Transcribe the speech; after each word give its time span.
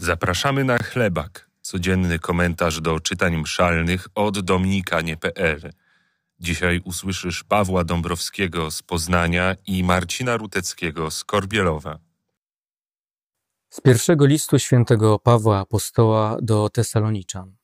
Zapraszamy 0.00 0.64
na 0.64 0.78
chlebak, 0.78 1.50
codzienny 1.60 2.18
komentarz 2.18 2.80
do 2.80 3.00
czytań 3.00 3.36
mszalnych 3.36 4.08
od 4.14 4.40
dominikanie.pl. 4.40 5.72
Dzisiaj 6.40 6.80
usłyszysz 6.84 7.44
Pawła 7.44 7.84
Dąbrowskiego 7.84 8.70
z 8.70 8.82
Poznania 8.82 9.56
i 9.66 9.84
Marcina 9.84 10.36
Ruteckiego 10.36 11.10
z 11.10 11.24
Korbielowa. 11.24 11.98
Z 13.70 13.80
pierwszego 13.80 14.26
listu 14.26 14.58
świętego 14.58 15.18
Pawła 15.18 15.58
Apostoła 15.58 16.36
do 16.42 16.68
Tesaloniczan. 16.68 17.56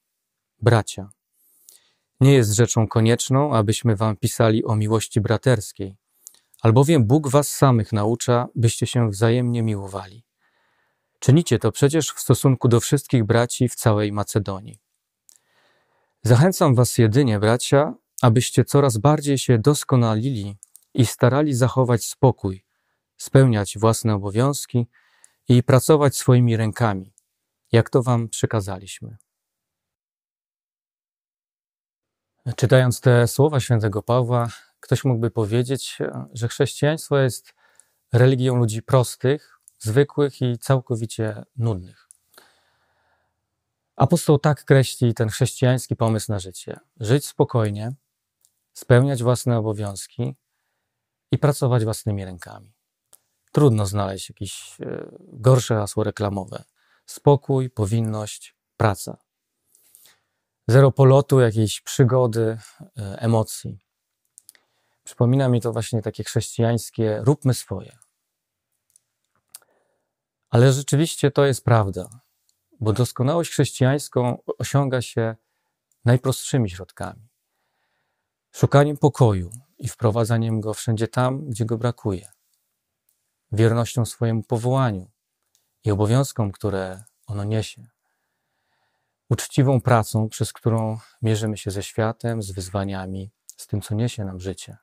Bracia, 0.63 1.09
nie 2.21 2.33
jest 2.33 2.53
rzeczą 2.53 2.89
konieczną, 2.89 3.55
abyśmy 3.55 3.97
wam 3.97 4.17
pisali 4.17 4.65
o 4.65 4.77
miłości 4.77 5.21
braterskiej, 5.21 5.97
albowiem 6.63 7.05
Bóg 7.05 7.29
was 7.29 7.49
samych 7.49 7.93
naucza, 7.93 8.47
byście 8.55 8.87
się 8.87 9.11
wzajemnie 9.11 9.63
miłowali. 9.63 10.25
Czynicie 11.25 11.59
to 11.59 11.73
przecież 11.73 12.13
w 12.13 12.21
stosunku 12.21 12.69
do 12.69 12.81
wszystkich 12.81 13.25
braci 13.25 13.69
w 13.69 13.75
całej 13.75 14.13
Macedonii. 14.13 14.79
Zachęcam 16.23 16.75
was 16.75 16.99
jedynie, 16.99 17.39
bracia, 17.39 17.95
abyście 18.23 18.65
coraz 18.65 18.99
bardziej 18.99 19.39
się 19.39 19.59
doskonalili 19.59 20.57
i 20.95 21.07
starali 21.07 21.55
zachować 21.55 22.05
spokój, 22.05 22.65
spełniać 23.17 23.79
własne 23.79 24.15
obowiązki 24.15 24.87
i 25.49 25.63
pracować 25.63 26.17
swoimi 26.17 26.57
rękami, 26.57 27.15
jak 27.73 27.91
to 27.91 28.03
wam 28.03 28.29
przykazaliśmy. 28.29 29.17
Czytając 32.57 33.01
te 33.01 33.29
słowa 33.29 33.61
świętego 33.61 34.03
Pawła, 34.03 34.49
ktoś 34.81 35.05
mógłby 35.05 35.31
powiedzieć, 35.31 35.99
że 36.33 36.49
chrześcijaństwo 36.49 37.19
jest 37.19 37.55
religią 38.13 38.57
ludzi 38.57 38.83
prostych, 38.83 39.54
zwykłych 39.85 40.43
i 40.43 40.59
całkowicie 40.59 41.45
nudnych. 41.57 42.09
Apostoł 43.97 44.39
tak 44.39 44.65
kreśli 44.65 45.15
ten 45.15 45.29
chrześcijański 45.29 45.97
pomysł 45.97 46.33
na 46.33 46.39
życie: 46.39 46.81
żyć 47.01 47.27
spokojnie, 47.27 47.93
spełniać 48.73 49.23
własne 49.23 49.59
obowiązki 49.59 50.37
i 51.31 51.39
pracować 51.39 51.85
własnymi 51.85 52.25
rękami. 52.25 52.73
Trudno 53.53 53.87
znaleźć 53.87 54.29
jakieś 54.31 54.81
e, 54.81 55.09
gorsze 55.33 55.75
hasło 55.75 56.05
reklamowe. 56.05 56.65
Spokój, 57.07 57.71
powinność, 57.71 58.57
praca. 58.77 59.17
Zero 60.69 60.93
polotu, 60.93 61.41
jakiejś 61.41 61.81
przygody, 61.81 62.59
e, 62.99 63.19
emocji. 63.19 63.79
Przypomina 65.05 65.49
mi 65.49 65.61
to 65.61 65.73
właśnie 65.73 66.03
takie 66.03 66.25
chrześcijańskie 66.25 67.21
róbmy 67.23 67.55
swoje. 67.55 68.04
Ale 70.55 70.73
rzeczywiście 70.73 71.31
to 71.31 71.47
jest 71.47 71.65
prawda, 71.65 72.21
bo 72.81 72.93
doskonałość 72.93 73.51
chrześcijańską 73.51 74.39
osiąga 74.59 75.03
się 75.03 75.37
najprostszymi 76.05 76.71
środkami. 76.71 77.29
Szukaniem 78.53 78.97
pokoju 78.97 79.51
i 79.79 79.89
wprowadzaniem 79.89 80.61
go 80.61 80.75
wszędzie 80.75 81.09
tam, 81.09 81.49
gdzie 81.49 81.65
go 81.65 81.79
brakuje. 81.79 82.29
Wiernością 83.53 84.05
swojemu 84.05 84.43
powołaniu 84.43 85.11
i 85.85 85.91
obowiązkom, 85.91 86.53
które 86.53 87.05
ono 87.27 87.45
niesie. 87.45 87.87
Uczciwą 89.31 89.81
pracą, 89.81 90.29
przez 90.29 90.53
którą 90.53 90.99
mierzymy 91.23 91.57
się 91.57 91.71
ze 91.71 91.83
światem, 91.83 92.43
z 92.43 92.51
wyzwaniami, 92.53 93.31
z 93.57 93.67
tym, 93.67 93.81
co 93.81 93.95
niesie 93.95 94.25
nam 94.25 94.41
życie. 94.41 94.77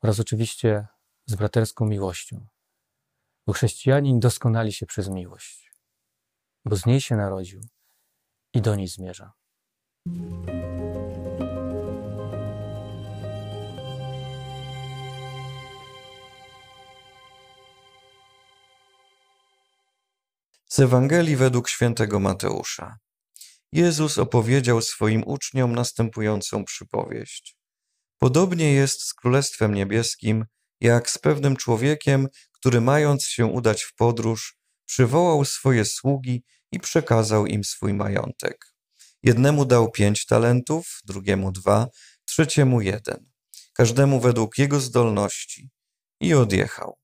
Oraz 0.00 0.20
oczywiście 0.20 0.86
z 1.26 1.34
braterską 1.34 1.86
miłością 1.86 2.51
bo 3.46 3.52
chrześcijanin 3.52 4.20
doskonali 4.20 4.72
się 4.72 4.86
przez 4.86 5.08
miłość, 5.08 5.72
bo 6.64 6.76
z 6.76 6.86
niej 6.86 7.00
się 7.00 7.16
narodził 7.16 7.60
i 8.54 8.62
do 8.62 8.74
niej 8.74 8.88
zmierza. 8.88 9.32
Z 20.68 20.78
Ewangelii 20.78 21.36
według 21.36 21.68
świętego 21.68 22.20
Mateusza. 22.20 22.96
Jezus 23.72 24.18
opowiedział 24.18 24.82
swoim 24.82 25.22
uczniom 25.26 25.74
następującą 25.74 26.64
przypowieść. 26.64 27.56
Podobnie 28.18 28.72
jest 28.72 29.02
z 29.02 29.14
Królestwem 29.14 29.74
Niebieskim, 29.74 30.44
jak 30.82 31.10
z 31.10 31.18
pewnym 31.18 31.56
człowiekiem, 31.56 32.28
który 32.52 32.80
mając 32.80 33.24
się 33.24 33.46
udać 33.46 33.82
w 33.82 33.94
podróż, 33.94 34.56
przywołał 34.86 35.44
swoje 35.44 35.84
sługi 35.84 36.44
i 36.72 36.80
przekazał 36.80 37.46
im 37.46 37.64
swój 37.64 37.94
majątek. 37.94 38.74
Jednemu 39.22 39.64
dał 39.64 39.90
pięć 39.90 40.26
talentów, 40.26 41.00
drugiemu 41.04 41.52
dwa, 41.52 41.88
trzeciemu 42.24 42.80
jeden, 42.80 43.30
każdemu 43.72 44.20
według 44.20 44.58
jego 44.58 44.80
zdolności 44.80 45.70
i 46.20 46.34
odjechał. 46.34 46.98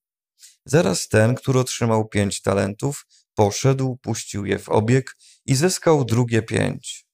Zaraz 0.65 1.09
ten, 1.09 1.35
który 1.35 1.59
otrzymał 1.59 2.09
pięć 2.09 2.43
talentów, 2.43 3.07
poszedł, 3.35 3.97
puścił 3.97 4.47
je 4.47 4.59
w 4.59 4.69
obieg 4.69 5.17
i 5.47 5.55
zyskał 5.55 6.05
drugie 6.05 6.43
pięć. 6.43 7.07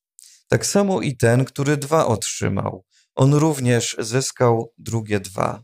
Tak 0.48 0.66
samo 0.66 1.00
i 1.00 1.16
ten, 1.16 1.44
który 1.44 1.76
dwa 1.76 2.06
otrzymał, 2.06 2.84
on 3.14 3.34
również 3.34 3.96
zyskał 3.98 4.72
drugie 4.78 5.20
dwa. 5.20 5.63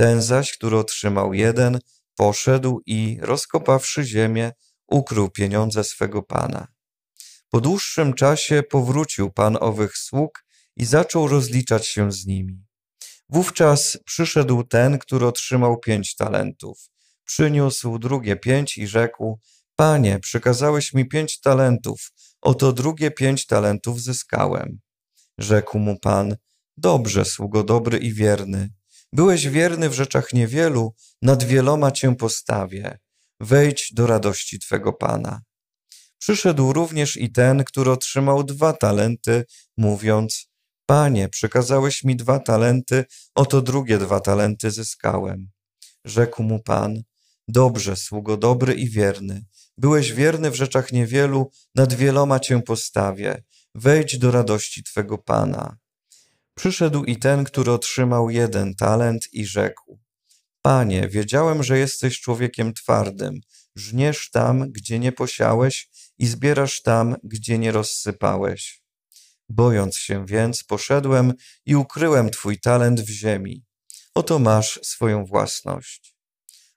Ten 0.00 0.22
zaś, 0.22 0.52
który 0.52 0.78
otrzymał 0.78 1.34
jeden, 1.34 1.78
poszedł 2.16 2.80
i, 2.86 3.18
rozkopawszy 3.20 4.04
ziemię, 4.04 4.52
ukrył 4.88 5.30
pieniądze 5.30 5.84
swego 5.84 6.22
pana. 6.22 6.66
Po 7.50 7.60
dłuższym 7.60 8.14
czasie 8.14 8.62
powrócił 8.62 9.30
pan 9.30 9.58
owych 9.60 9.96
sług 9.96 10.44
i 10.76 10.84
zaczął 10.84 11.28
rozliczać 11.28 11.86
się 11.86 12.12
z 12.12 12.26
nimi. 12.26 12.64
Wówczas 13.28 13.98
przyszedł 14.04 14.64
ten, 14.64 14.98
który 14.98 15.26
otrzymał 15.26 15.78
pięć 15.78 16.16
talentów. 16.16 16.78
Przyniósł 17.24 17.98
drugie 17.98 18.36
pięć 18.36 18.78
i 18.78 18.86
rzekł: 18.86 19.40
Panie, 19.76 20.18
przekazałeś 20.18 20.94
mi 20.94 21.08
pięć 21.08 21.40
talentów, 21.40 22.10
oto 22.40 22.72
drugie 22.72 23.10
pięć 23.10 23.46
talentów 23.46 24.02
zyskałem. 24.02 24.80
Rzekł 25.38 25.78
mu 25.78 25.98
pan: 25.98 26.36
Dobrze, 26.76 27.24
sługo 27.24 27.64
dobry 27.64 27.98
i 27.98 28.14
wierny. 28.14 28.79
Byłeś 29.12 29.48
wierny 29.48 29.88
w 29.88 29.94
rzeczach 29.94 30.32
niewielu, 30.32 30.94
nad 31.22 31.44
wieloma 31.44 31.90
cię 31.90 32.16
postawię. 32.16 32.98
Wejdź 33.40 33.92
do 33.94 34.06
radości 34.06 34.58
twego 34.58 34.92
Pana. 34.92 35.42
Przyszedł 36.18 36.72
również 36.72 37.16
i 37.16 37.32
ten, 37.32 37.64
który 37.64 37.90
otrzymał 37.90 38.44
dwa 38.44 38.72
talenty, 38.72 39.44
mówiąc: 39.76 40.50
Panie, 40.86 41.28
przekazałeś 41.28 42.04
mi 42.04 42.16
dwa 42.16 42.38
talenty, 42.38 43.04
oto 43.34 43.62
drugie 43.62 43.98
dwa 43.98 44.20
talenty 44.20 44.70
zyskałem. 44.70 45.50
Rzekł 46.04 46.42
mu 46.42 46.62
Pan: 46.62 47.02
Dobrze, 47.48 47.96
sługo 47.96 48.36
dobry 48.36 48.74
i 48.74 48.90
wierny. 48.90 49.44
Byłeś 49.78 50.12
wierny 50.12 50.50
w 50.50 50.54
rzeczach 50.54 50.92
niewielu, 50.92 51.50
nad 51.74 51.94
wieloma 51.94 52.40
cię 52.40 52.62
postawię. 52.62 53.42
Wejdź 53.74 54.18
do 54.18 54.30
radości 54.30 54.84
twego 54.84 55.18
Pana. 55.18 55.76
Przyszedł 56.60 57.04
i 57.04 57.16
ten, 57.16 57.44
który 57.44 57.72
otrzymał 57.72 58.30
jeden 58.30 58.74
talent 58.74 59.28
i 59.32 59.46
rzekł: 59.46 60.00
Panie, 60.62 61.08
wiedziałem, 61.08 61.62
że 61.62 61.78
jesteś 61.78 62.20
człowiekiem 62.20 62.74
twardym. 62.74 63.40
Żniesz 63.76 64.30
tam, 64.30 64.72
gdzie 64.72 64.98
nie 64.98 65.12
posiałeś 65.12 65.88
i 66.18 66.26
zbierasz 66.26 66.82
tam, 66.82 67.16
gdzie 67.24 67.58
nie 67.58 67.72
rozsypałeś. 67.72 68.82
Bojąc 69.48 69.96
się 69.96 70.26
więc, 70.26 70.64
poszedłem 70.64 71.32
i 71.66 71.76
ukryłem 71.76 72.30
twój 72.30 72.60
talent 72.60 73.00
w 73.00 73.08
ziemi. 73.08 73.64
Oto 74.14 74.38
masz 74.38 74.80
swoją 74.82 75.24
własność. 75.24 76.16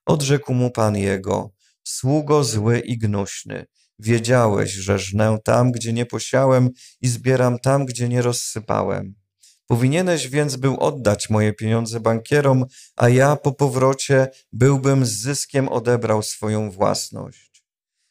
Odrzekł 0.05 0.53
mu 0.53 0.71
pan 0.71 0.97
jego, 0.97 1.53
sługo 1.83 2.43
zły 2.43 2.79
i 2.79 2.97
gnuśny. 2.97 3.65
Wiedziałeś, 3.99 4.71
że 4.71 4.99
żnę 4.99 5.37
tam, 5.43 5.71
gdzie 5.71 5.93
nie 5.93 6.05
posiałem 6.05 6.69
i 7.01 7.07
zbieram 7.07 7.59
tam, 7.59 7.85
gdzie 7.85 8.09
nie 8.09 8.21
rozsypałem. 8.21 9.22
Powinieneś 9.73 10.27
więc 10.27 10.55
był 10.55 10.79
oddać 10.79 11.29
moje 11.29 11.53
pieniądze 11.53 11.99
bankierom, 11.99 12.65
a 12.95 13.09
ja 13.09 13.35
po 13.35 13.51
powrocie 13.51 14.27
byłbym 14.51 15.05
z 15.05 15.09
zyskiem 15.09 15.69
odebrał 15.69 16.23
swoją 16.23 16.71
własność. 16.71 17.63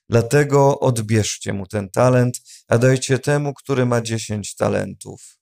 Dlatego 0.08 0.80
odbierzcie 0.80 1.52
mu 1.52 1.66
ten 1.66 1.90
talent, 1.90 2.36
a 2.68 2.78
dajcie 2.78 3.18
temu, 3.18 3.54
który 3.54 3.86
ma 3.86 4.00
dziesięć 4.00 4.54
talentów. 4.54 5.38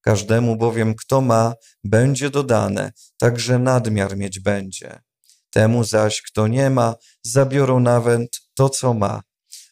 Każdemu 0.00 0.56
bowiem, 0.56 0.94
kto 0.94 1.20
ma, 1.20 1.54
będzie 1.84 2.30
dodane, 2.30 2.92
także 3.18 3.58
nadmiar 3.58 4.16
mieć 4.16 4.40
będzie. 4.40 5.00
Temu 5.50 5.84
zaś, 5.84 6.22
kto 6.22 6.46
nie 6.46 6.70
ma, 6.70 6.94
zabiorą 7.22 7.80
nawet 7.80 8.40
to, 8.54 8.68
co 8.68 8.94
ma. 8.94 9.22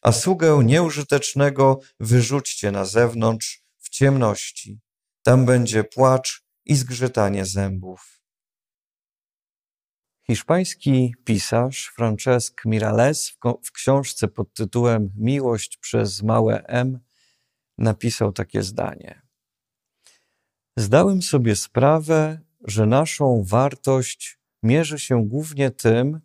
A 0.03 0.13
sługę 0.13 0.61
nieużytecznego 0.65 1.81
wyrzućcie 2.01 2.71
na 2.71 2.85
zewnątrz 2.85 3.63
w 3.79 3.89
ciemności 3.89 4.81
tam 5.29 5.47
będzie 5.47 5.85
płacz 5.85 6.45
i 6.65 6.75
zgrzytanie 6.75 7.47
zębów. 7.47 8.23
Hiszpański 10.27 11.15
pisarz 11.25 11.93
Francesc 11.97 12.65
Miralles 12.65 13.31
w 13.65 13.73
książce 13.73 14.29
pod 14.29 14.55
tytułem 14.55 15.13
Miłość 15.17 15.77
przez 15.77 16.23
małe 16.23 16.65
M 16.67 16.99
napisał 17.79 18.33
takie 18.33 18.63
zdanie. 18.63 19.23
Zdałem 20.77 21.23
sobie 21.23 21.57
sprawę, 21.57 22.41
że 22.65 22.87
naszą 22.87 23.45
wartość 23.47 24.39
mierzy 24.63 24.99
się 24.99 25.29
głównie 25.29 25.71
tym, 25.71 26.21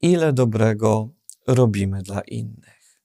ile 0.00 0.32
dobrego 0.32 1.08
robimy 1.46 2.02
dla 2.02 2.20
innych. 2.20 3.02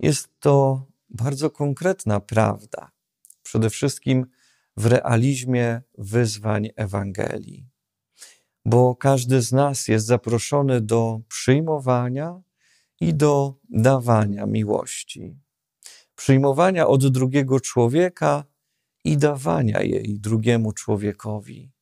Jest 0.00 0.28
to 0.40 0.86
bardzo 1.08 1.50
konkretna 1.50 2.20
prawda, 2.20 2.95
przede 3.46 3.70
wszystkim 3.70 4.26
w 4.76 4.86
realizmie 4.86 5.82
wyzwań 5.98 6.68
Ewangelii, 6.76 7.68
bo 8.64 8.96
każdy 8.96 9.42
z 9.42 9.52
nas 9.52 9.88
jest 9.88 10.06
zaproszony 10.06 10.80
do 10.80 11.20
przyjmowania 11.28 12.40
i 13.00 13.14
do 13.14 13.54
dawania 13.70 14.46
miłości. 14.46 15.36
Przyjmowania 16.16 16.86
od 16.86 17.06
drugiego 17.08 17.60
człowieka 17.60 18.44
i 19.04 19.16
dawania 19.16 19.82
jej 19.82 20.20
drugiemu 20.20 20.72
człowiekowi, 20.72 21.72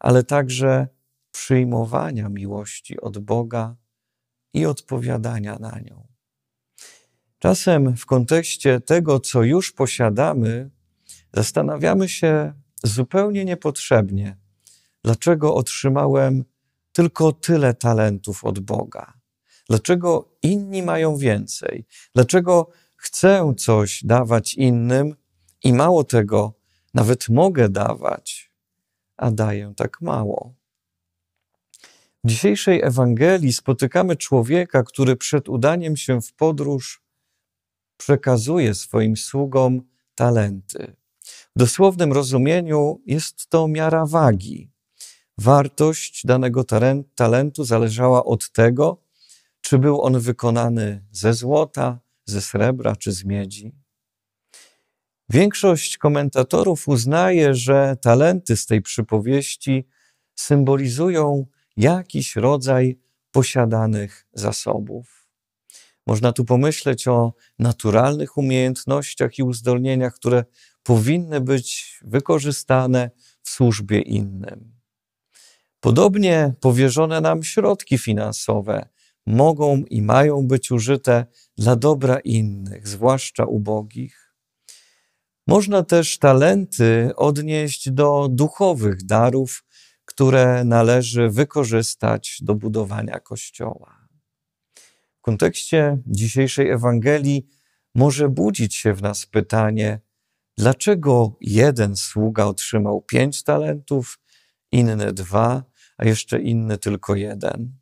ale 0.00 0.22
także 0.22 0.88
przyjmowania 1.30 2.28
miłości 2.28 3.00
od 3.00 3.18
Boga 3.18 3.76
i 4.54 4.66
odpowiadania 4.66 5.58
na 5.58 5.80
nią. 5.80 6.08
Czasem 7.38 7.96
w 7.96 8.06
kontekście 8.06 8.80
tego, 8.80 9.20
co 9.20 9.42
już 9.42 9.72
posiadamy, 9.72 10.70
zastanawiamy 11.32 12.08
się 12.08 12.52
zupełnie 12.84 13.44
niepotrzebnie, 13.44 14.36
dlaczego 15.04 15.54
otrzymałem 15.54 16.44
tylko 16.92 17.32
tyle 17.32 17.74
talentów 17.74 18.44
od 18.44 18.58
Boga. 18.58 19.12
Dlaczego 19.68 20.36
inni 20.42 20.82
mają 20.82 21.16
więcej? 21.16 21.86
Dlaczego 22.14 22.70
chcę 22.96 23.54
coś 23.56 24.04
dawać 24.04 24.54
innym 24.54 25.14
i 25.64 25.72
mało 25.72 26.04
tego, 26.04 26.54
nawet 26.94 27.28
mogę 27.28 27.68
dawać, 27.68 28.52
a 29.16 29.30
daję 29.30 29.72
tak 29.76 30.00
mało? 30.00 30.54
W 32.24 32.28
dzisiejszej 32.28 32.82
Ewangelii 32.82 33.52
spotykamy 33.52 34.16
człowieka, 34.16 34.82
który 34.82 35.16
przed 35.16 35.48
udaniem 35.48 35.96
się 35.96 36.22
w 36.22 36.32
podróż 36.32 37.02
przekazuje 37.96 38.74
swoim 38.74 39.16
sługom 39.16 39.82
talenty. 40.14 40.97
W 41.56 41.58
dosłownym 41.58 42.12
rozumieniu 42.12 43.02
jest 43.06 43.48
to 43.48 43.68
miara 43.68 44.06
wagi. 44.06 44.70
Wartość 45.38 46.26
danego 46.26 46.64
talentu 47.14 47.64
zależała 47.64 48.24
od 48.24 48.52
tego, 48.52 49.02
czy 49.60 49.78
był 49.78 50.02
on 50.02 50.20
wykonany 50.20 51.04
ze 51.10 51.34
złota, 51.34 52.00
ze 52.24 52.40
srebra 52.40 52.96
czy 52.96 53.12
z 53.12 53.24
miedzi. 53.24 53.72
Większość 55.28 55.98
komentatorów 55.98 56.88
uznaje, 56.88 57.54
że 57.54 57.96
talenty 58.02 58.56
z 58.56 58.66
tej 58.66 58.82
przypowieści 58.82 59.88
symbolizują 60.34 61.46
jakiś 61.76 62.36
rodzaj 62.36 62.98
posiadanych 63.30 64.26
zasobów. 64.32 65.28
Można 66.06 66.32
tu 66.32 66.44
pomyśleć 66.44 67.08
o 67.08 67.32
naturalnych 67.58 68.36
umiejętnościach 68.36 69.38
i 69.38 69.42
uzdolnieniach, 69.42 70.14
które 70.14 70.44
powinny 70.88 71.40
być 71.40 71.98
wykorzystane 72.04 73.10
w 73.42 73.50
służbie 73.50 74.00
innym. 74.00 74.72
Podobnie 75.80 76.54
powierzone 76.60 77.20
nam 77.20 77.42
środki 77.42 77.98
finansowe 77.98 78.88
mogą 79.26 79.84
i 79.90 80.02
mają 80.02 80.46
być 80.46 80.70
użyte 80.70 81.26
dla 81.58 81.76
dobra 81.76 82.18
innych, 82.18 82.88
zwłaszcza 82.88 83.44
ubogich. 83.44 84.34
Można 85.46 85.82
też 85.82 86.18
talenty 86.18 87.10
odnieść 87.16 87.90
do 87.90 88.28
duchowych 88.30 89.02
darów, 89.04 89.64
które 90.04 90.64
należy 90.64 91.30
wykorzystać 91.30 92.38
do 92.42 92.54
budowania 92.54 93.20
Kościoła. 93.20 94.08
W 95.18 95.20
kontekście 95.20 95.98
dzisiejszej 96.06 96.70
Ewangelii 96.70 97.48
może 97.94 98.28
budzić 98.28 98.74
się 98.74 98.94
w 98.94 99.02
nas 99.02 99.26
pytanie, 99.26 100.00
dlaczego 100.58 101.36
jeden 101.40 101.96
sługa 101.96 102.44
otrzymał 102.44 103.02
pięć 103.02 103.42
talentów, 103.42 104.18
inny 104.72 105.12
dwa, 105.12 105.64
a 105.98 106.04
jeszcze 106.04 106.40
inny 106.40 106.78
tylko 106.78 107.14
jeden? 107.14 107.78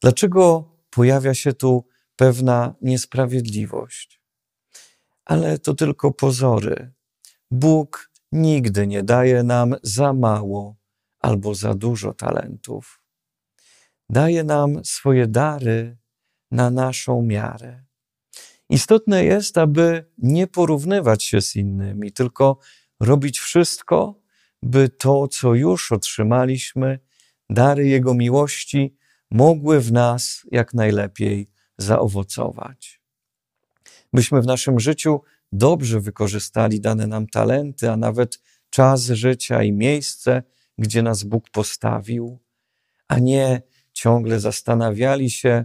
Dlaczego 0.00 0.72
pojawia 0.90 1.34
się 1.34 1.52
tu 1.52 1.86
pewna 2.16 2.74
niesprawiedliwość? 2.82 4.20
Ale 5.24 5.58
to 5.58 5.74
tylko 5.74 6.12
pozory. 6.12 6.92
Bóg 7.50 8.10
nigdy 8.32 8.86
nie 8.86 9.02
daje 9.02 9.42
nam 9.42 9.74
za 9.82 10.12
mało 10.12 10.76
albo 11.20 11.54
za 11.54 11.74
dużo 11.74 12.14
talentów. 12.14 13.02
Daje 14.08 14.44
nam 14.44 14.84
swoje 14.84 15.26
dary 15.26 15.96
na 16.50 16.70
naszą 16.70 17.22
miarę. 17.22 17.84
Istotne 18.72 19.24
jest, 19.24 19.58
aby 19.58 20.04
nie 20.18 20.46
porównywać 20.46 21.24
się 21.24 21.40
z 21.40 21.56
innymi, 21.56 22.12
tylko 22.12 22.58
robić 23.00 23.40
wszystko, 23.40 24.20
by 24.62 24.88
to, 24.88 25.28
co 25.28 25.54
już 25.54 25.92
otrzymaliśmy, 25.92 26.98
dary 27.50 27.88
Jego 27.88 28.14
miłości, 28.14 28.96
mogły 29.30 29.80
w 29.80 29.92
nas 29.92 30.46
jak 30.50 30.74
najlepiej 30.74 31.50
zaowocować. 31.78 33.00
Byśmy 34.12 34.42
w 34.42 34.46
naszym 34.46 34.80
życiu 34.80 35.20
dobrze 35.52 36.00
wykorzystali 36.00 36.80
dane 36.80 37.06
nam 37.06 37.26
talenty, 37.26 37.90
a 37.90 37.96
nawet 37.96 38.40
czas 38.70 39.04
życia 39.04 39.62
i 39.62 39.72
miejsce, 39.72 40.42
gdzie 40.78 41.02
nas 41.02 41.24
Bóg 41.24 41.50
postawił, 41.50 42.38
a 43.08 43.18
nie 43.18 43.62
ciągle 43.92 44.40
zastanawiali 44.40 45.30
się, 45.30 45.64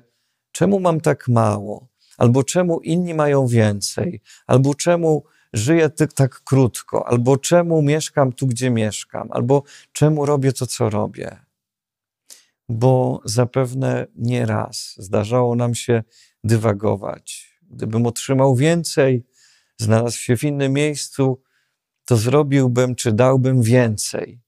czemu 0.51 0.79
mam 0.79 1.01
tak 1.01 1.27
mało, 1.27 1.96
albo 2.17 2.43
czemu 2.43 2.79
inni 2.79 3.13
mają 3.13 3.47
więcej, 3.47 4.21
albo 4.47 4.75
czemu 4.75 5.23
żyję 5.53 5.89
tak 5.89 6.43
krótko, 6.43 7.07
albo 7.07 7.37
czemu 7.37 7.81
mieszkam 7.81 8.33
tu, 8.33 8.47
gdzie 8.47 8.69
mieszkam, 8.69 9.27
albo 9.31 9.63
czemu 9.91 10.25
robię 10.25 10.53
to, 10.53 10.67
co 10.67 10.89
robię. 10.89 11.37
Bo 12.69 13.21
zapewne 13.25 14.07
nie 14.15 14.45
raz 14.45 14.95
zdarzało 14.97 15.55
nam 15.55 15.75
się 15.75 16.03
dywagować. 16.43 17.57
Gdybym 17.61 18.05
otrzymał 18.05 18.55
więcej, 18.55 19.25
znalazł 19.77 20.17
się 20.17 20.37
w 20.37 20.43
innym 20.43 20.73
miejscu, 20.73 21.41
to 22.05 22.17
zrobiłbym 22.17 22.95
czy 22.95 23.11
dałbym 23.11 23.61
więcej. 23.61 24.41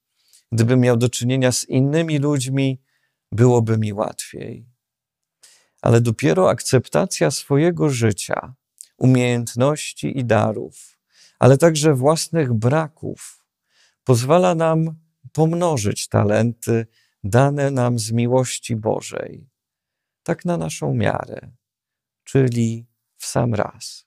Gdybym 0.51 0.79
miał 0.79 0.97
do 0.97 1.09
czynienia 1.09 1.51
z 1.51 1.65
innymi 1.65 2.19
ludźmi, 2.19 2.81
byłoby 3.31 3.77
mi 3.77 3.93
łatwiej. 3.93 4.65
Ale 5.81 6.01
dopiero 6.01 6.49
akceptacja 6.49 7.31
swojego 7.31 7.89
życia, 7.89 8.53
umiejętności 8.97 10.19
i 10.19 10.25
darów, 10.25 10.97
ale 11.39 11.57
także 11.57 11.93
własnych 11.93 12.53
braków, 12.53 13.45
pozwala 14.03 14.55
nam 14.55 14.95
pomnożyć 15.33 16.07
talenty 16.07 16.87
dane 17.23 17.71
nam 17.71 17.99
z 17.99 18.11
miłości 18.11 18.75
Bożej, 18.75 19.49
tak 20.23 20.45
na 20.45 20.57
naszą 20.57 20.93
miarę, 20.93 21.51
czyli 22.23 22.87
w 23.17 23.25
sam 23.25 23.53
raz. 23.53 24.05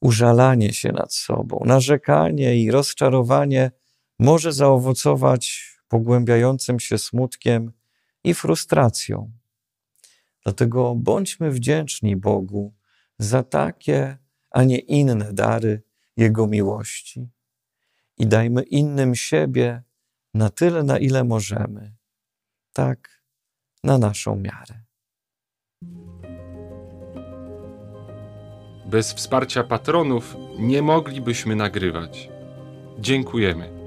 Użalanie 0.00 0.72
się 0.72 0.92
nad 0.92 1.14
sobą, 1.14 1.62
narzekanie 1.64 2.62
i 2.62 2.70
rozczarowanie 2.70 3.70
może 4.18 4.52
zaowocować 4.52 5.74
pogłębiającym 5.88 6.80
się 6.80 6.98
smutkiem 6.98 7.72
i 8.24 8.34
frustracją. 8.34 9.37
Dlatego 10.44 10.94
bądźmy 10.94 11.50
wdzięczni 11.50 12.16
Bogu 12.16 12.74
za 13.18 13.42
takie, 13.42 14.18
a 14.50 14.64
nie 14.64 14.78
inne 14.78 15.32
dary 15.32 15.82
Jego 16.16 16.46
miłości 16.46 17.28
i 18.18 18.26
dajmy 18.26 18.62
innym 18.62 19.14
siebie 19.14 19.82
na 20.34 20.50
tyle, 20.50 20.82
na 20.82 20.98
ile 20.98 21.24
możemy, 21.24 21.94
tak 22.72 23.22
na 23.84 23.98
naszą 23.98 24.36
miarę. 24.36 24.84
Bez 28.86 29.12
wsparcia 29.12 29.64
patronów 29.64 30.36
nie 30.58 30.82
moglibyśmy 30.82 31.56
nagrywać. 31.56 32.28
Dziękujemy. 32.98 33.77